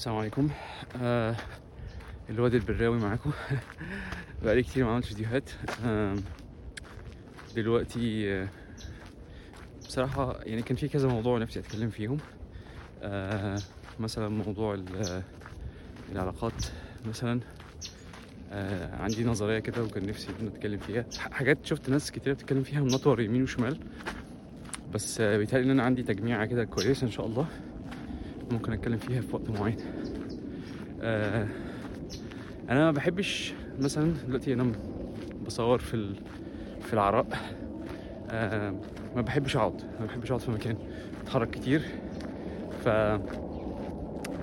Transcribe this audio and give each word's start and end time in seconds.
السلام 0.00 0.16
عليكم. 0.16 0.48
آه 1.02 1.36
الواد 2.30 2.54
البراوي 2.54 2.98
معاكم 2.98 3.30
بقالي 4.42 4.62
كتير 4.62 4.84
ما 4.84 4.90
عملتش 4.92 5.08
فيديوهات. 5.08 5.50
آه 5.84 6.16
دلوقتي 7.56 8.32
آه 8.34 8.48
بصراحة 9.86 10.40
يعني 10.42 10.62
كان 10.62 10.76
في 10.76 10.88
كذا 10.88 11.08
موضوع 11.08 11.38
نفسي 11.38 11.60
أتكلم 11.60 11.90
فيهم. 11.90 12.18
آه 13.02 13.58
مثلا 13.98 14.28
موضوع 14.28 14.74
ال- 14.74 15.22
العلاقات 16.12 16.64
مثلا. 17.08 17.40
آه 18.52 18.96
عندي 19.02 19.24
نظرية 19.24 19.58
كده 19.58 19.82
وكان 19.82 20.06
نفسي 20.06 20.28
إن 20.40 20.46
أتكلم 20.46 20.78
فيها. 20.78 21.04
حاجات 21.30 21.58
شفت 21.66 21.90
ناس 21.90 22.10
كتير 22.10 22.32
بتتكلم 22.32 22.62
فيها 22.62 22.80
منطور 22.80 23.20
يمين 23.20 23.42
وشمال. 23.42 23.80
بس 24.94 25.20
آه 25.20 25.36
بيتهيألي 25.36 25.64
إن 25.66 25.70
أنا 25.70 25.82
عندي 25.82 26.02
تجميعة 26.02 26.46
كده 26.46 26.64
كويسة 26.64 27.04
إن 27.06 27.10
شاء 27.10 27.26
الله. 27.26 27.46
ممكن 28.50 28.72
أتكلم 28.72 28.98
فيها 28.98 29.20
في 29.20 29.36
وقت 29.36 29.50
معين. 29.50 29.76
آه 31.02 31.46
أنا 32.70 32.84
ما 32.84 32.90
بحبش 32.90 33.54
مثلا 33.80 34.12
دلوقتي 34.26 34.54
أنا 34.54 34.72
بصور 35.46 35.78
في. 35.78 36.14
في 36.80 36.92
العراء 36.94 37.26
آه 38.30 38.74
ما 39.16 39.22
بحبش 39.22 39.56
أقعد 39.56 39.82
ما 40.00 40.06
بحبش 40.06 40.30
أقعد 40.30 40.40
في 40.40 40.50
مكان 40.50 40.76
أتحرك 41.22 41.50
كتير. 41.50 41.82
ف 42.84 42.88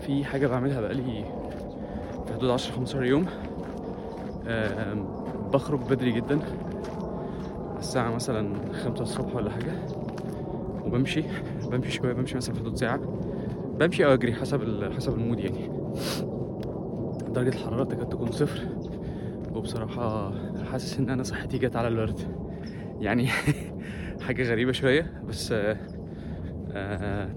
في 0.05 0.25
حاجة 0.25 0.47
بعملها 0.47 0.81
بقالي 0.81 1.25
في 2.27 2.33
حدود 2.33 2.49
10 2.49 2.75
15 2.75 3.03
يوم. 3.05 3.25
آه 4.47 4.93
بخرج 5.53 5.79
بدري 5.79 6.11
جدا. 6.11 6.39
الساعة 7.79 8.15
مثلا 8.15 8.73
خمسة 8.73 9.03
الصبح 9.03 9.35
ولا 9.35 9.51
حاجة. 9.51 9.71
وبمشي 10.85 11.23
بمشي 11.71 11.91
شوية 11.91 12.13
بمشي 12.13 12.37
مثلا 12.37 12.53
في 12.55 12.59
حدود 12.59 12.75
ساعة. 12.75 12.99
بمشي 13.79 14.05
أو 14.05 14.13
أجري 14.13 14.33
حسب. 14.33 14.91
حسب 14.93 15.13
المود 15.13 15.39
يعني. 15.39 15.69
درجة 17.29 17.49
الحرارة 17.49 17.83
تكاد 17.83 18.09
تكون 18.09 18.31
صفر. 18.31 18.67
وبصراحة 19.53 20.33
حاسس 20.63 20.99
إن 20.99 21.09
أنا 21.09 21.23
صحتي 21.23 21.57
جت 21.57 21.75
على 21.75 21.87
الورد. 21.87 22.19
يعني 22.99 23.27
حاجة 24.25 24.43
غريبة 24.51 24.71
شوية 24.71 25.21
بس 25.27 25.51
آه، 25.51 25.77
آه، 26.71 27.29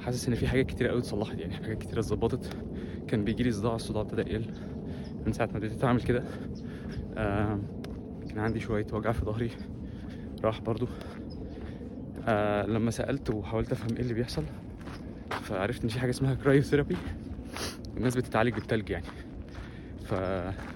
حاسس 0.00 0.28
إن 0.28 0.34
في 0.34 0.48
حاجات 0.48 0.66
كتير 0.66 0.90
أوي 0.90 0.98
اتصلحت 0.98 1.38
يعني 1.38 1.54
حاجات 1.54 1.78
كتير 1.78 1.98
اتظبطت. 1.98 2.56
كان 3.08 3.24
بيجيلي 3.24 3.50
صداع 3.50 3.74
الصداع 3.74 4.02
ابتدى 4.02 4.20
يقل 4.20 4.46
من 5.26 5.32
ساعة 5.32 5.48
ما 5.52 5.58
بديت 5.58 5.84
أعمل 5.84 6.02
كده. 6.02 6.24
آه، 7.16 7.58
كان 8.28 8.38
عندي 8.38 8.60
شوية 8.60 8.86
وجع 8.92 9.12
في 9.12 9.24
ظهري. 9.24 9.50
راح 10.44 10.60
برضو. 10.60 10.86
لما 12.68 12.90
سألت 12.90 13.30
وحاولت 13.30 13.72
أفهم 13.72 13.96
إيه 13.96 14.02
اللي 14.02 14.14
بيحصل 14.14 14.42
فعرفت 15.44 15.82
إن 15.82 15.88
في 15.88 16.00
حاجة 16.00 16.10
اسمها 16.10 16.34
كرايوثيرابي 16.34 16.96
الناس 17.96 18.16
بتتعالج 18.16 18.54
بالتلج 18.54 18.90
يعني. 18.90 19.04
ف... 20.04 20.14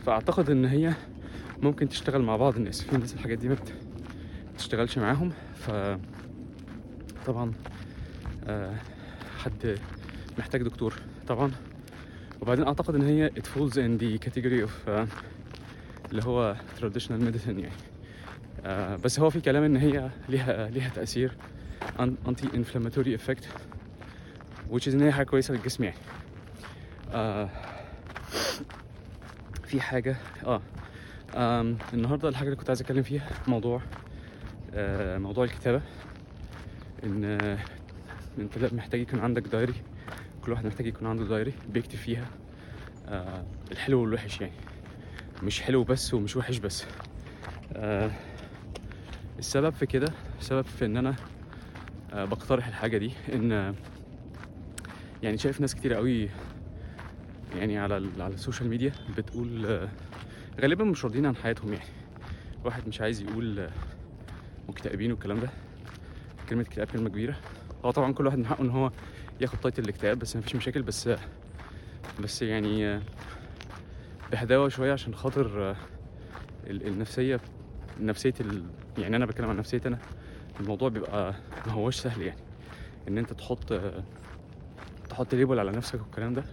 فأعتقد 0.06 0.50
إن 0.50 0.64
هي 0.64 0.92
ممكن 1.62 1.88
تشتغل 1.88 2.22
مع 2.22 2.36
بعض 2.36 2.56
الناس. 2.56 2.82
في 2.82 2.96
ناس 2.96 3.14
الحاجات 3.14 3.38
دي 3.38 3.48
ما 3.48 3.54
بت- 3.54 3.72
بتشتغلش 4.54 4.98
معاهم. 4.98 5.32
ف 5.54 5.70
طبعا 7.26 7.52
آه، 8.46 8.74
حد 9.38 9.78
محتاج 10.38 10.62
دكتور. 10.62 10.94
طبعا. 11.28 11.50
وبعدين 12.40 12.64
أعتقد 12.66 12.94
إن 12.94 13.02
هي 13.02 13.30
it 13.30 13.42
falls 13.46 13.72
in 13.74 14.00
the 14.02 14.28
category 14.28 14.66
of 14.68 14.88
آه، 14.88 15.06
اللي 16.10 16.22
هو 16.24 16.56
traditional 16.80 17.20
medicine 17.22 17.48
يعني. 17.48 17.72
آه، 18.64 18.96
بس 18.96 19.20
هو 19.20 19.30
في 19.30 19.40
كلام 19.40 19.62
إن 19.62 19.76
هي 19.76 20.10
ليها 20.28 20.70
ليها 20.70 20.88
تأثير. 20.88 21.36
anti 21.98 22.44
inflammatory 22.54 23.18
effect. 23.18 23.44
Which 24.72 24.82
is 24.84 24.88
ان 24.94 25.02
هي 25.02 25.12
حاجة 25.12 25.26
كويسة 25.26 25.54
للجسم 25.54 25.84
يعني. 25.84 25.96
آه 27.12 27.48
في 29.64 29.80
حاجة 29.80 30.16
آه 30.46 30.60
آم، 31.34 31.78
النهاردة 31.94 32.28
الحاجة 32.28 32.46
اللي 32.48 32.56
كنت 32.56 32.68
عايز 32.70 32.80
أتكلم 32.80 33.02
فيها 33.02 33.28
موضوع 33.48 33.80
آه 34.74 35.18
موضوع 35.18 35.44
الكتابة. 35.44 35.80
إن 37.04 37.24
آه، 37.24 37.58
أنت 38.38 38.74
محتاج 38.74 39.00
يكون 39.00 39.20
عندك 39.20 39.42
دايري 39.42 39.74
كل 40.44 40.52
واحد 40.52 40.66
محتاج 40.66 40.86
يكون 40.86 41.08
عنده 41.08 41.24
دايري 41.24 41.52
بيكتب 41.68 41.96
فيها 41.98 42.24
آه 43.08 43.44
الحلو 43.72 44.00
والوحش 44.02 44.40
يعني. 44.40 44.52
مش 45.42 45.62
حلو 45.62 45.84
بس 45.84 46.14
ومش 46.14 46.36
وحش 46.36 46.58
بس. 46.58 46.84
آه 47.76 48.10
السبب 49.38 49.70
في 49.74 49.86
كده 49.86 50.12
السبب 50.38 50.64
في 50.64 50.84
إن 50.84 50.96
أنا 50.96 51.14
آه 52.12 52.24
بقترح 52.24 52.66
الحاجة 52.66 52.98
دي. 52.98 53.10
إن 53.34 53.74
يعني 55.22 55.38
شايف 55.38 55.60
ناس 55.60 55.74
كتير 55.74 55.94
قوي 55.94 56.28
يعني 57.56 57.78
على 57.78 57.94
على 58.18 58.34
السوشيال 58.34 58.68
ميديا 58.68 58.92
بتقول 59.16 59.66
آه، 59.66 59.88
غالبا 60.60 60.84
مش 60.84 61.04
راضيين 61.04 61.26
عن 61.26 61.36
حياتهم 61.36 61.72
يعني. 61.72 61.84
واحد 62.64 62.88
مش 62.88 63.00
عايز 63.00 63.22
يقول 63.22 63.58
آه، 63.60 63.70
مكتئبين 64.68 65.10
والكلام 65.12 65.40
ده. 65.40 65.48
كلمة 66.48 66.62
اكتئاب 66.62 66.86
كلمة 66.86 67.08
كبيرة. 67.08 67.36
هو 67.84 67.90
طبعا 67.90 68.12
كل 68.12 68.26
واحد 68.26 68.38
من 68.38 68.46
حقه 68.46 68.62
إن 68.62 68.70
هو 68.70 68.90
ياخد 69.40 69.58
title 69.60 69.82
الاكتئاب 69.84 70.18
بس 70.18 70.36
مفيش 70.36 70.56
مشاكل 70.56 70.82
بس 70.82 71.08
آه، 71.08 71.18
بس 72.22 72.42
يعني 72.42 73.00
بهداوة 74.32 74.68
شوية 74.68 74.92
عشان 74.92 75.14
خاطر 75.14 75.76
ال- 76.66 76.86
النفسية 76.86 77.40
نفسية 78.00 78.34
ال... 78.40 78.64
يعني 78.98 79.16
أنا 79.16 79.26
بتكلم 79.26 79.48
عن 79.50 79.56
نفسيتي 79.56 79.88
أنا. 79.88 79.98
الموضوع 80.60 80.88
بيبقى 80.88 81.34
ما 81.66 81.72
هوش 81.72 81.96
سهل 81.96 82.22
يعني. 82.22 82.40
إن 83.08 83.18
أنت 83.18 83.32
تحط 83.32 83.80
تحط 85.18 85.34
label 85.34 85.58
على 85.58 85.70
نفسك 85.70 86.00
والكلام 86.00 86.34
ده؟ 86.34 86.44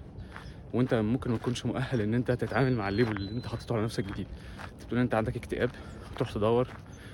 وانت 0.74 0.94
ممكن 0.94 1.32
ما 1.32 1.38
تكونش 1.38 1.66
مؤهل 1.66 2.02
ان 2.02 2.14
انت 2.14 2.32
تتعامل 2.32 2.76
مع 2.76 2.90
ال 2.90 2.95
label 2.95 3.18
اللي 3.18 3.32
انت 3.32 3.48
حاططه 3.48 3.76
على 3.76 3.84
نفسك 3.84 4.04
جديد. 4.04 4.28
انت 4.74 4.84
بتقول 4.84 5.00
انت 5.00 5.16
عندك 5.16 5.38
اكتئاب 5.38 5.70
تروح 6.16 6.32
تدور 6.32 6.68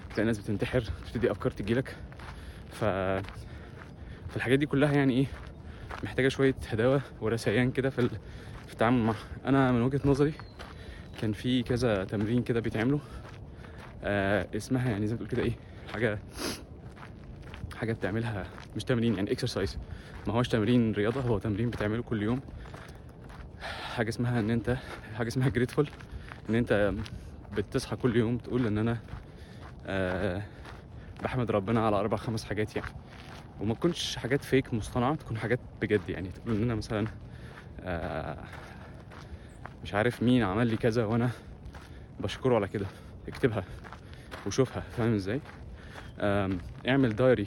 تلاقي 0.09 0.25
ناس 0.27 0.37
بتنتحر 0.37 0.81
تبتدي 0.81 1.31
افكار 1.31 1.51
تجيلك. 1.51 1.95
ف 2.69 2.85
فالحاجات 4.29 4.59
دي 4.59 4.65
كلها 4.65 4.93
يعني 4.93 5.13
إيه 5.13 5.25
محتاجة 6.03 6.27
شوية 6.27 6.55
هداوة 6.69 7.01
ورثيان 7.21 7.71
كده 7.71 7.89
في. 7.89 8.09
في 8.67 8.73
التعامل 8.73 8.97
معها 8.97 9.17
أنا 9.45 9.71
من 9.71 9.81
وجهة 9.81 10.01
نظري 10.05 10.33
كان 11.21 11.33
في 11.33 11.63
كذا 11.63 12.03
تمرين 12.03 12.43
كده 12.43 12.59
بيتعملوا. 12.59 12.99
آه 14.03 14.47
اسمها 14.55 14.91
يعني 14.91 15.07
زي 15.07 15.13
ما 15.13 15.17
تقول 15.17 15.29
كده 15.29 15.43
إيه 15.43 15.55
حاجة 15.93 16.19
حاجة 17.75 17.93
بتعملها 17.93 18.45
مش 18.75 18.83
تمرين 18.83 19.15
يعني 19.15 19.31
exercise 19.31 19.77
ما 20.27 20.33
هوش 20.33 20.47
تمرين 20.47 20.91
رياضة 20.91 21.21
هو 21.21 21.37
تمرين 21.39 21.69
بتعمله 21.69 22.01
كل 22.03 22.23
يوم. 22.23 22.41
حاجة 23.95 24.09
اسمها 24.09 24.39
إن 24.39 24.49
أنت 24.49 24.77
حاجة 25.17 25.27
اسمها 25.27 25.49
grateful 25.49 25.89
إن 26.49 26.55
أنت 26.55 26.93
بتصحى 27.57 27.95
كل 27.95 28.15
يوم 28.15 28.37
تقول 28.37 28.67
إن 28.67 28.77
أنا 28.77 28.97
آه 29.85 30.41
بحمد 31.23 31.51
ربنا 31.51 31.85
على 31.85 31.95
أربع 31.95 32.17
خمس 32.17 32.43
حاجات 32.43 32.75
يعني. 32.75 32.87
وما 33.61 33.73
تكونش 33.73 34.15
حاجات 34.15 34.43
فيك 34.43 34.73
مصطنعة 34.73 35.15
تكون 35.15 35.37
حاجات 35.37 35.59
بجد 35.81 36.09
يعني. 36.09 36.29
تقول 36.29 36.55
إن 36.55 36.63
أنا 36.63 36.75
مثلا 36.75 37.07
آه 37.83 38.37
مش 39.83 39.93
عارف 39.93 40.23
مين 40.23 40.43
عمل 40.43 40.67
لي 40.67 40.77
كذا 40.77 41.05
وأنا 41.05 41.29
بشكره 42.19 42.55
على 42.55 42.67
كده. 42.67 42.85
اكتبها 43.27 43.63
وشوفها 44.47 44.81
فاهم 44.97 45.13
إزاي؟ 45.13 45.41
اعمل 46.87 47.15
دايري 47.15 47.45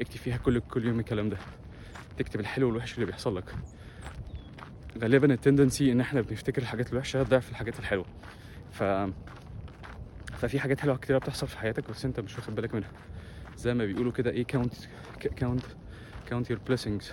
اكتب 0.00 0.16
فيها 0.16 0.36
كل 0.36 0.60
كل 0.60 0.86
يوم 0.86 1.00
الكلام 1.00 1.28
ده. 1.28 1.36
تكتب 2.18 2.40
الحلو 2.40 2.66
والوحش 2.68 2.94
اللي 2.94 3.06
بيحصل 3.06 3.36
لك. 3.36 3.54
غالبا 5.02 5.34
التندنسي 5.34 5.92
إن 5.92 6.00
إحنا 6.00 6.20
بنفتكر 6.20 6.62
الحاجات 6.62 6.92
الوحشة 6.92 7.22
ضعف 7.22 7.50
الحاجات 7.50 7.78
الحلوة. 7.78 8.04
ف 8.72 8.82
ففي 10.32 10.60
حاجات 10.60 10.80
حلوة 10.80 10.96
كتيرة 10.96 11.18
بتحصل 11.18 11.46
في 11.48 11.58
حياتك 11.58 11.90
بس 11.90 12.04
أنت 12.04 12.20
مش 12.20 12.36
واخد 12.38 12.54
بالك 12.54 12.74
منها. 12.74 12.90
زي 13.56 13.74
ما 13.74 13.84
بيقولوا 13.84 14.12
كده 14.12 14.30
إيه 14.30 14.44
count 14.44 14.74
count 15.36 15.62
count 16.26 16.50
your 16.50 16.60
blessings. 16.70 17.04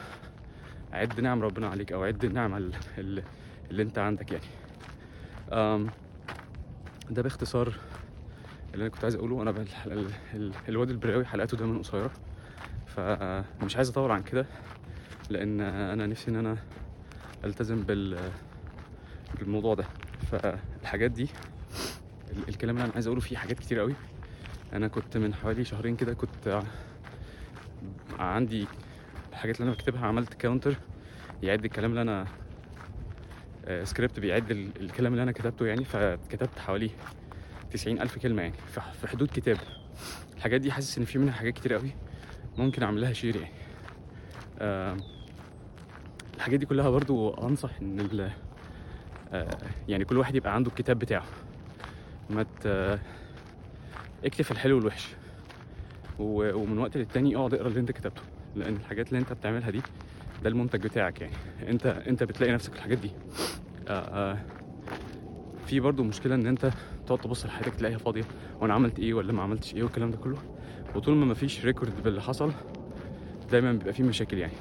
عد 0.93 1.19
نعم 1.21 1.41
ربنا 1.41 1.67
عليك 1.67 1.91
أو 1.91 2.03
عد 2.03 2.25
النعم 2.25 2.55
ال- 2.57 2.73
ال- 2.97 3.23
اللي 3.71 3.83
أنت 3.83 3.97
عندك 3.99 4.31
يعني. 4.31 4.45
أم 5.51 5.89
ده 7.09 7.21
باختصار 7.21 7.73
اللي 8.73 8.81
أنا 8.85 8.89
كنت 8.89 9.03
عايز 9.03 9.15
أقوله. 9.15 9.41
أنا 9.41 9.65
الواد 10.69 10.89
البراوي 10.89 11.25
حلقاته 11.25 11.57
دايما 11.57 11.79
قصيرة. 11.79 12.11
فمش 12.87 13.75
عايز 13.75 13.89
اطول 13.89 14.11
عن 14.11 14.23
كده 14.23 14.45
لأن 15.29 15.61
أنا 15.61 16.05
نفسي 16.07 16.31
إن 16.31 16.35
أنا 16.35 16.57
ألتزم 17.45 17.81
بال 17.83 18.19
بالموضوع 19.39 19.73
ده. 19.73 19.85
فالحاجات 20.31 21.11
دي 21.11 21.27
ال- 22.31 22.49
الكلام 22.49 22.75
اللي 22.75 22.85
أنا 22.85 22.93
عايز 22.93 23.07
أقوله 23.07 23.21
فيه 23.21 23.37
حاجات 23.37 23.59
كتير 23.59 23.79
قوي 23.79 23.93
أنا 24.73 24.87
كنت 24.87 25.17
من 25.17 25.33
حوالي 25.33 25.63
شهرين 25.65 25.95
كده 25.95 26.13
كنت 26.13 26.61
عندي 28.19 28.67
الحاجات 29.31 29.55
اللي 29.61 29.67
أنا 29.69 29.75
بكتبها 29.77 30.05
عملت 30.07 30.33
counter 30.33 30.75
يعد 31.43 31.65
الكلام 31.65 31.89
اللي 31.89 32.01
أنا 32.01 32.25
آه، 33.65 33.83
سكريبت 33.83 34.19
بيعد 34.19 34.51
ال- 34.51 34.81
الكلام 34.81 35.11
اللي 35.11 35.23
أنا 35.23 35.31
كتبته 35.31 35.65
يعني. 35.65 35.85
فكتبت 35.85 36.59
حوالي 36.59 36.91
تسعين 37.71 38.01
ألف 38.01 38.17
كلمة 38.17 38.41
يعني 38.41 38.53
في 39.01 39.07
حدود 39.07 39.29
كتاب. 39.33 39.57
الحاجات 40.37 40.61
دي 40.61 40.71
حاسس 40.71 40.97
إن 40.97 41.05
في 41.05 41.17
منها 41.19 41.33
حاجات 41.33 41.53
كتير 41.53 41.73
قوي 41.73 41.91
ممكن 42.63 42.83
أعمل 42.83 43.01
لها 43.01 43.13
شير 43.13 43.35
يعني. 43.35 43.53
آم، 44.61 44.97
الحاجات 46.35 46.59
دي 46.59 46.65
كلها 46.65 46.89
برضو 46.89 47.29
أنصح 47.29 47.71
إن 47.81 47.99
آه، 49.33 49.57
يعني 49.87 50.05
كل 50.05 50.17
واحد 50.17 50.35
يبقى 50.35 50.55
عنده 50.55 50.69
الكتاب 50.69 50.99
بتاعه. 50.99 51.25
ما 52.29 52.43
ت... 52.43 52.67
اكتب 54.25 54.45
الحلو 54.51 54.75
والوحش. 54.75 55.07
ومن 56.19 56.77
وقت 56.77 56.97
للتاني 56.97 57.35
اقعد 57.35 57.53
اقرا 57.53 57.67
اللي 57.67 57.79
انت 57.79 57.91
كتبته. 57.91 58.21
لأن 58.55 58.75
الحاجات 58.75 59.07
اللي 59.07 59.19
انت 59.19 59.33
بتعملها 59.33 59.69
دي 59.69 59.81
ده 60.43 60.49
المنتج 60.49 60.83
بتاعك 60.83 61.21
يعني. 61.21 61.33
انت 61.67 61.85
انت 61.85 62.23
بتلاقي 62.23 62.53
نفسك 62.53 62.75
الحاجات 62.75 62.97
دي. 62.97 63.11
آه 63.87 63.91
آه 64.31 64.37
في 65.69 65.79
برضو 65.79 66.03
مشكلة 66.03 66.35
إن 66.35 66.47
أنت 66.47 66.71
تقعد 67.07 67.19
تبص 67.19 67.45
لحياتك 67.45 67.75
تلاقيها 67.75 67.97
فاضية. 67.97 68.23
وأنا 68.61 68.73
عملت 68.73 68.99
إيه 68.99 69.13
ولا 69.13 69.33
ما 69.33 69.41
عملتش 69.41 69.75
إيه 69.75 69.83
والكلام 69.83 70.11
ده 70.11 70.17
كله؟ 70.17 70.37
وطول 70.95 71.15
ما 71.15 71.25
مفيش 71.25 71.65
record 71.65 71.91
باللي 72.03 72.21
حصل 72.21 72.51
دايما 73.51 73.71
بيبقى 73.71 73.93
فيه 73.93 74.03
مشاكل 74.03 74.37
يعني. 74.37 74.53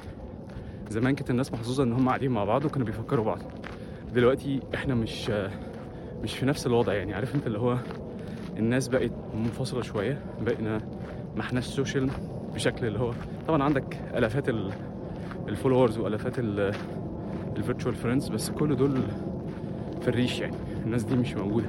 زمان 0.89 1.15
كانت 1.15 1.29
الناس 1.29 1.53
محظوظة 1.53 1.83
إن 1.83 1.93
هم 1.93 2.07
قاعدين 2.07 2.31
مع 2.31 2.43
بعض 2.43 2.65
وكانوا 2.65 2.85
بيفكروا 2.87 3.25
بعض. 3.25 3.39
دلوقتي 4.13 4.59
إحنا 4.75 4.95
مش 4.95 5.29
مش 6.23 6.33
في 6.37 6.45
نفس 6.45 6.67
الوضع 6.67 6.93
يعني. 6.93 7.13
عارف 7.13 7.35
أنت 7.35 7.47
اللي 7.47 7.59
هو 7.59 7.77
الناس 8.57 8.87
بقت 8.87 9.11
منفصلة 9.35 9.81
شوية 9.81 10.21
بقينا 10.41 10.77
ما 11.35 11.41
إحناش 11.41 11.65
social 11.65 12.09
بشكل 12.53 12.85
اللي 12.85 12.99
هو 12.99 13.13
طبعا 13.47 13.63
عندك 13.63 14.01
ألافات 14.15 14.49
ال- 14.49 14.73
ال 15.47 15.52
followers 15.52 15.97
وألافات 15.97 16.35
ال 17.57 17.62
virtual 17.62 17.95
friends 17.95 18.29
بس 18.29 18.49
كل 18.49 18.75
دول 18.75 19.01
في 20.01 20.07
الريش 20.07 20.39
يعني. 20.39 20.55
الناس 20.85 21.03
دي 21.03 21.15
مش 21.15 21.33
موجودة. 21.35 21.67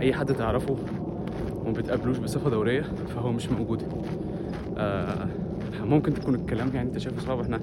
أي 0.00 0.12
حد 0.14 0.34
تعرفه 0.34 0.76
وما 1.64 1.72
بتقابلوش 1.72 2.18
بصفة 2.18 2.50
دورية 2.50 2.82
فهو 2.82 3.32
مش 3.32 3.48
موجود. 3.48 3.82
آه 4.78 5.28
ممكن 5.80 6.14
تكون 6.14 6.34
الكلام 6.34 6.70
يعني 6.74 6.88
أنت 6.88 6.98
شايف 6.98 7.18
اصحاب 7.18 7.40
إحنا 7.40 7.60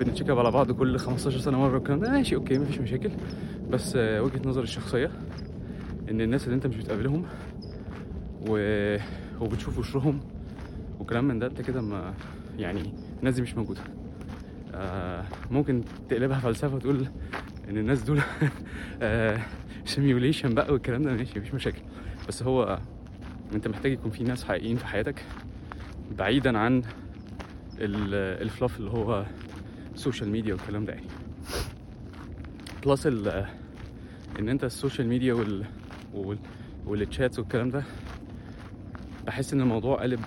بنتشيك 0.00 0.30
على 0.30 0.50
بعض 0.50 0.72
كل 0.72 0.98
15 0.98 1.38
سنة 1.38 1.58
مرة 1.58 1.74
والكلام 1.74 2.00
ده. 2.00 2.10
ماشي 2.10 2.34
أوكي 2.34 2.58
مفيش 2.58 2.78
مشاكل. 2.78 3.10
بس 3.70 3.92
آه 3.96 4.22
وجهة 4.22 4.40
نظري 4.48 4.64
الشخصية 4.64 5.10
إن 6.10 6.20
الناس 6.20 6.44
اللي 6.44 6.54
أنت 6.54 6.66
مش 6.66 6.76
بتقابلهم 6.76 7.24
و... 8.48 8.56
وبتشوف 9.40 9.78
وشهم 9.78 10.20
وكلام 11.00 11.24
من 11.28 11.38
ده 11.38 11.46
أنت 11.46 11.60
كده 11.60 11.80
ما 11.82 12.14
يعني 12.58 12.92
الناس 13.18 13.34
دي 13.34 13.42
مش 13.42 13.56
موجودة. 13.56 13.80
آه 14.74 15.24
ممكن 15.50 15.82
تقلبها 16.08 16.38
فلسفة 16.38 16.74
وتقول 16.76 17.06
إن 17.68 17.78
الناس 17.78 18.02
دول 18.02 18.20
simulation 19.84 20.54
بقى 20.54 20.72
والكلام 20.72 21.02
ده 21.02 21.12
ماشي 21.12 21.38
مفيش 21.38 21.54
مشاكل. 21.54 21.82
بس 22.28 22.42
هو 22.42 22.78
أنت 23.54 23.68
محتاج 23.68 23.92
يكون 23.92 24.10
في 24.10 24.24
ناس 24.24 24.44
حقيقيين 24.44 24.76
في 24.76 24.86
حياتك 24.86 25.24
بعيدا 26.18 26.58
عن 26.58 26.78
ال- 27.78 28.42
الفلاف 28.42 28.78
اللي 28.78 28.90
هو 28.90 29.26
ال 29.94 29.99
social 29.99 30.28
media 30.30 30.54
والكلام 30.54 30.84
ده 30.84 30.92
يعني. 30.92 31.06
plus 32.86 33.06
إن 34.38 34.48
أنت 34.48 34.64
ال 34.64 34.70
social 34.70 35.08
media 35.08 35.34
وال 35.34 35.64
وال 36.14 36.38
وال 36.86 37.01
chats 37.01 37.38
والكلام 37.38 37.70
ده 37.70 37.82
بحس 39.26 39.52
إن 39.52 39.60
الموضوع 39.60 40.02
قلب 40.02 40.20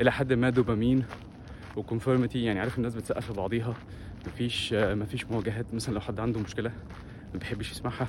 إلى 0.00 0.12
حد 0.12 0.32
ما 0.32 0.50
dopamine 0.50 1.04
و 1.76 1.82
conformity 1.82 2.44
يعني 2.44 2.60
عارف 2.60 2.78
الناس 2.78 2.94
بتسقف 2.94 3.30
لبعضيها 3.30 3.74
مفيش 4.26 4.72
مفيش 4.72 5.24
مواجهات. 5.26 5.66
مثلا 5.74 5.94
لو 5.94 6.00
حد 6.00 6.20
عنده 6.20 6.40
مشكلة 6.40 6.72
ما 7.32 7.38
بيحبش 7.38 7.70
يسمعها 7.70 8.08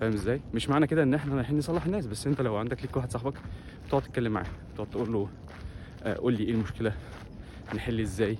فاهم 0.00 0.12
إزاي؟ 0.12 0.40
مش 0.54 0.68
معنى 0.68 0.86
كده 0.86 1.02
إن 1.02 1.14
إحنا 1.14 1.34
رايحين 1.34 1.58
نصلح 1.58 1.84
الناس 1.84 2.06
بس 2.06 2.26
أنت 2.26 2.40
لو 2.40 2.56
عندك 2.56 2.82
ليك 2.82 2.96
واحد 2.96 3.10
صاحبك 3.12 3.34
تقعد 3.88 4.02
تتكلم 4.02 4.32
معاه 4.32 4.46
تقعد 4.74 4.90
تقول 4.90 5.12
له 5.12 5.28
آه، 6.02 6.14
قول 6.14 6.32
لي 6.34 6.44
إيه 6.44 6.50
المشكلة 6.50 6.92
نحل 7.74 8.00
إزاي؟ 8.00 8.38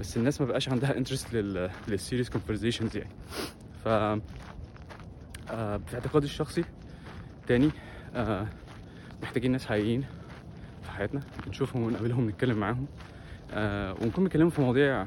بس 0.00 0.16
الناس 0.16 0.40
ما 0.40 0.46
بقاش 0.46 0.68
عندها 0.68 0.96
interest 0.96 1.34
لل 1.34 1.70
لل 1.88 1.97
serious 1.97 2.30
conversations 2.30 2.96
يعني. 2.96 3.10
ف 3.84 3.88
آه، 3.88 4.20
في 5.86 5.94
اعتقادي 5.94 6.26
الشخصي 6.26 6.64
تاني 7.46 7.70
آه، 8.14 8.46
محتاجين 9.22 9.52
ناس 9.52 9.66
حقيقيين 9.66 10.04
في 10.82 10.90
حياتنا 10.90 11.20
نشوفهم 11.48 11.82
ونقابلهم 11.82 12.28
نتكلم 12.28 12.58
معاهم 12.58 12.86
ونكون 14.02 14.24
بنتكلم 14.24 14.50
في 14.50 14.60
مواضيع 14.60 15.06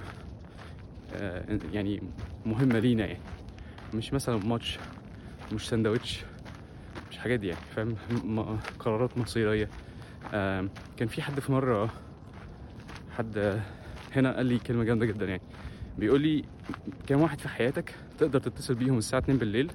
يعني 1.73 2.01
مهمة 2.45 2.79
لينا 2.79 3.05
يعني. 3.05 3.19
مش 3.93 4.13
مثلا 4.13 4.37
ماتش 4.37 4.79
مش 5.53 5.69
سندوتش 5.69 6.23
مش 7.11 7.17
حاجات 7.17 7.39
دي 7.39 7.47
يعني 7.47 7.61
فاهم؟ 7.75 7.95
قرارات 8.79 9.17
مصيرية. 9.17 9.69
آم، 10.33 10.69
كان 10.97 11.07
في 11.07 11.21
حد 11.21 11.39
في 11.39 11.51
مرة 11.51 11.89
حد 13.17 13.61
هنا 14.15 14.35
قال 14.35 14.45
لي 14.45 14.59
كلمة 14.59 14.83
جامدة 14.83 15.05
جدا 15.05 15.25
يعني. 15.25 15.41
بيقول 15.97 16.21
لي 16.21 16.43
كام 17.07 17.21
واحد 17.21 17.39
في 17.39 17.49
حياتك 17.49 17.95
تقدر 18.17 18.39
تتصل 18.39 18.75
بيهم 18.75 18.97
الساعة 18.97 19.19
2 19.19 19.37
بالليل؟ 19.37 19.71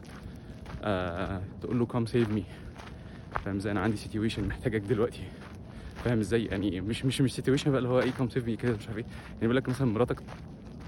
آه 0.85 1.41
تقول 1.62 1.79
له 1.79 1.87
come 1.87 2.06
save 2.06 2.31
me 2.32 2.44
فاهم 3.44 3.56
إزاي؟ 3.56 3.73
أنا 3.73 3.81
عندي 3.81 3.97
situation 3.97 4.49
محتاجك 4.49 4.81
دلوقتي. 4.81 5.23
فاهم 6.05 6.19
إزاي؟ 6.19 6.44
يعني 6.44 6.81
مش 6.81 7.05
مش 7.05 7.21
مش 7.21 7.35
situation 7.35 7.70
بقى 7.71 7.79
اللي 7.79 7.89
هو 7.89 8.00
إيه 8.00 8.11
come 8.11 8.29
save 8.29 8.47
me 8.47 8.56
كده 8.56 8.77
مش 8.77 8.87
عارف 8.89 8.99
إيه. 8.99 9.05
يعني 9.05 9.41
بيقول 9.41 9.56
لك 9.56 9.69
مثلا 9.69 9.87
مراتك 9.93 10.21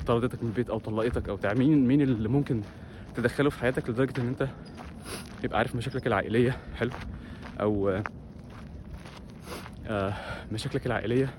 طردتك 0.09 0.43
من 0.43 0.49
البيت 0.49 0.71
أو 0.71 0.79
طلقتك 0.79 1.29
أو 1.29 1.37
بتاع 1.37 1.55
مين 1.55 1.87
مين 1.89 2.01
اللي 2.03 2.29
ممكن 2.29 2.61
تدخله 3.15 3.51
في 3.51 3.61
حياتك 3.61 3.91
لدرجة 3.91 4.21
إن 4.21 4.27
أنت 4.29 4.49
يبقى 5.45 5.59
عارف 5.59 5.77
مشاكلك 5.77 6.07
العائلية؟ 6.07 6.57
حلو. 6.77 6.91
أو 7.61 8.03
آه، 9.87 10.15
مشاكلك 10.53 10.87
العائلية 10.87 11.31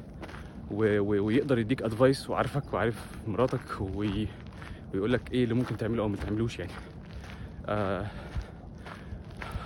ويقدر 0.71 1.59
يديك 1.59 1.81
advice 1.81 2.29
وعارفك 2.29 2.73
وعارف 2.73 3.05
مراتك 3.27 3.81
وي- 3.81 4.27
ويقول 4.93 5.13
لك 5.13 5.31
إيه 5.31 5.43
اللي 5.43 5.55
ممكن 5.55 5.77
تعمله 5.77 6.03
أو 6.03 6.07
ما 6.07 6.17
تعملوش 6.17 6.59
يعني. 6.59 6.71
آه 7.65 8.05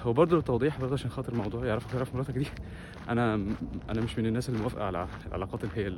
وبرضه 0.05 0.35
للتوضيح 0.35 0.79
برضه 0.81 0.94
عشان 0.94 1.09
خاطر 1.09 1.33
الموضوع 1.33 1.65
يعرفك 1.65 1.94
يعرف 1.94 2.15
مراتك 2.15 2.33
دي. 2.38 2.47
أنا 3.09 3.33
أنا 3.89 4.01
مش 4.01 4.19
من 4.19 4.25
الناس 4.25 4.50
اللي 4.50 4.59
موافقه 4.59 4.83
على 4.85 5.07
العلاقات 5.27 5.63
اللي 5.63 5.75
هي 5.75 5.94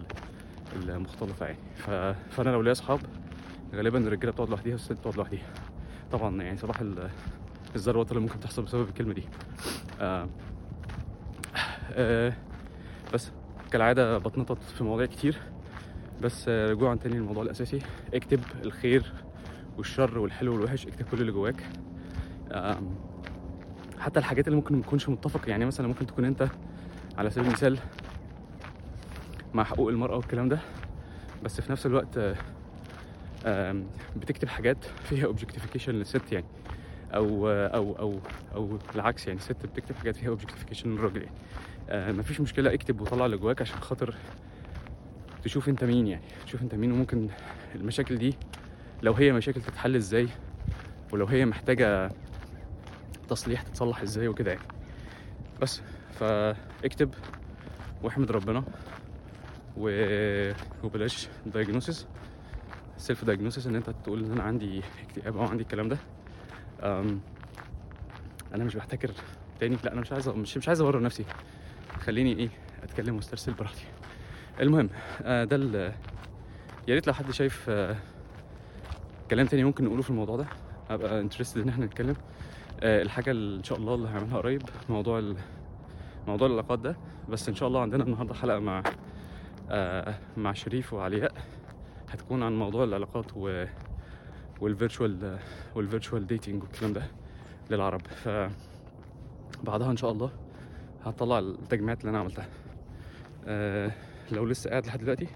المختلطة 0.76 1.46
يعني. 1.46 1.58
فأنا 2.30 2.50
لو 2.50 2.62
ليا 2.62 2.72
أصحاب 2.72 3.00
غالبا 3.76 4.00
الرجالة 4.00 4.32
بتقعد 4.32 4.50
لوحديها 4.50 4.74
والست 4.74 4.92
بتقعد 4.92 5.18
لوحديها. 5.18 5.48
طبعا 6.12 6.42
يعني 6.42 6.58
صباح 6.58 6.80
ال- 6.80 7.10
الذروات 7.76 8.12
اللي 8.12 8.22
ممكن 8.22 8.40
تحصل 8.40 8.64
بسبب 8.64 8.90
الكلمة 8.90 9.14
دي. 9.14 9.24
آه 10.02 10.28
آه 11.94 12.34
بس 13.14 13.32
كالعادة 13.72 14.18
بتنطط 14.18 14.58
في 14.64 14.84
مواضيع 14.84 15.06
كتير. 15.06 15.38
بس 16.22 16.46
آه، 16.48 16.72
رجوعا 16.72 16.96
تاني 16.96 17.16
للموضوع 17.16 17.44
الأساسي. 17.44 17.80
اكتب 18.14 18.40
الخير 18.64 19.14
والشر 19.78 20.18
والحلو 20.20 20.54
والوحش 20.54 20.88
اكتب 20.88 21.06
كل 21.06 21.22
اللي 21.22 21.32
جواك. 21.32 21.64
حتى 24.00 24.20
الحاجات 24.20 24.48
اللي 24.48 24.56
ممكن 24.56 24.76
ما 24.76 24.82
تكونش 24.82 25.10
متفق 25.10 25.50
يعني 25.50 25.66
مثلا 25.66 25.88
ممكن 25.88 26.06
تكون 26.08 26.26
أنت 26.26 26.48
على 27.18 27.30
سبيل 27.30 27.48
المثال 27.48 27.78
مع 29.56 29.64
حقوق 29.64 29.90
المرأة 29.90 30.16
والكلام 30.16 30.50
ده. 30.50 30.60
بس 31.44 31.62
في 31.62 31.72
نفس 31.72 31.86
الوقت 31.86 32.36
آه، 33.46 33.84
بتكتب 34.16 34.48
حاجات 34.48 34.84
فيها 34.84 35.28
objectification 35.28 35.90
للست 35.90 36.32
يعني. 36.32 36.46
أو 37.14 37.50
أو 37.50 37.96
أو 38.00 38.20
أو 38.56 38.78
العكس 38.96 39.28
يعني 39.28 39.40
الست 39.40 39.66
بتكتب 39.66 39.96
حاجات 39.96 40.16
فيها 40.16 40.36
objectification 40.36 40.86
للراجل 40.86 41.22
يعني. 41.22 41.36
آه، 41.90 42.12
مفيش 42.12 42.42
مشكلة 42.42 42.74
اكتب 42.74 43.02
وطلع 43.02 43.26
اللي 43.26 43.38
جواك 43.38 43.62
عشان 43.62 43.80
خاطر 43.80 44.16
تشوف 45.44 45.70
انت 45.70 45.84
مين 45.84 46.08
يعني. 46.08 46.24
تشوف 46.46 46.62
انت 46.62 46.76
مين 46.76 46.92
وممكن 46.92 47.30
المشاكل 47.76 48.18
دي 48.18 48.36
لو 49.02 49.14
هي 49.14 49.32
مشاكل 49.32 49.62
تتحل 49.62 49.96
إزاي 49.96 50.28
ولو 51.14 51.26
هي 51.26 51.46
محتاجة 51.46 52.12
تصليح 53.30 53.62
تتصلح 53.62 54.02
إزاي 54.02 54.28
وكده 54.28 54.52
يعني. 54.52 54.64
بس 55.62 55.82
فاكتب 56.20 57.14
واحمد 58.04 58.32
ربنا. 58.32 58.64
و... 59.78 59.90
وبلاش 60.84 61.28
diagnosis 61.46 62.08
self 62.98 63.26
diagnosis 63.26 63.68
إن 63.68 63.76
أنت 63.76 63.90
تقول 63.90 64.26
إن 64.26 64.32
أنا 64.32 64.44
عندي 64.44 64.82
اكتئاب 65.04 65.38
أو 65.38 65.44
عندي 65.44 65.64
الكلام 65.64 65.90
ده. 65.90 65.98
أم... 66.84 67.22
أنا 68.54 68.64
مش 68.64 68.76
بحتكر 68.76 69.12
تاني. 69.60 69.78
لا 69.84 69.94
أنا 69.94 70.02
مش 70.02 70.12
عايز 70.12 70.30
مش 70.30 70.58
مش 70.58 70.68
عايز 70.68 70.82
اورط 70.82 71.02
نفسي. 71.02 71.26
خليني 72.00 72.40
إيه 72.40 72.50
أتكلم 72.84 73.16
وأسترسل 73.16 73.54
براحتي. 73.54 73.86
المهم 74.62 74.90
آه 75.22 75.44
ده 75.44 75.56
ال... 75.56 75.76
يا 76.88 76.96
ريت 76.96 77.08
لو 77.08 77.14
حد 77.14 77.32
شايف 77.32 77.66
آه 77.70 77.96
كلام 79.32 79.48
تاني 79.48 79.64
ممكن 79.64 79.86
نقوله 79.86 80.02
في 80.02 80.10
الموضوع 80.10 80.38
ده. 80.38 80.46
أبقى 80.90 81.20
interested 81.20 81.62
إن 81.62 81.70
إحنا 81.70 81.86
نتكلم. 81.86 82.16
آه 82.80 83.02
الحاجة 83.02 83.32
اللي 83.32 83.58
إن 83.58 83.64
شاء 83.64 83.78
الله 83.78 83.96
اللي 83.96 84.08
هعملها 84.08 84.38
قريب 84.38 84.62
موضوع. 84.90 85.36
موضوع 86.28 86.48
العلاقات 86.48 86.80
ده. 86.80 86.98
بس 87.30 87.50
إن 87.50 87.56
شاء 87.56 87.68
الله 87.68 87.82
عندنا 87.82 88.04
النهارده 88.04 88.34
حلقة 88.34 88.60
مع 88.60 88.84
مع 90.38 90.54
شريف 90.54 90.94
وعلياء. 90.94 91.34
هتكون 92.10 92.44
عن 92.44 92.60
موضوع 92.60 92.84
العلاقات 92.84 93.26
و 93.36 93.66
وال 94.62 94.79
virtual 94.79 95.40
وال 95.76 95.88
virtual 95.88 96.28
dating 96.28 96.64
والكلام 96.64 96.94
ده 96.94 97.04
للعرب. 97.70 98.02
ف 98.08 98.30
بعدها 99.64 99.92
إن 99.92 99.98
شاء 99.98 100.12
الله 100.12 100.32
هطلع 101.04 101.40
التجميعات 101.40 102.00
اللي 102.00 102.10
أنا 102.10 102.20
عملتها. 102.20 102.48
آه 103.48 103.92
لو 104.32 104.46
لسه 104.46 104.70
قاعد 104.70 104.86
لحد 104.86 105.00
دلوقتي 105.00 105.28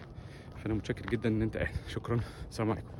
فأنا 0.57 0.73
متشكر 0.73 1.05
جدا 1.09 1.29
إن 1.29 1.41
أنت 1.41 1.57
قاعد. 1.57 1.75
شكرا. 1.87 2.19
السلام 2.49 2.71
عليكم. 2.71 2.98